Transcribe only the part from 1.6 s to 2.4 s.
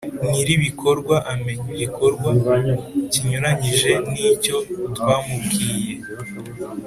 igikorwa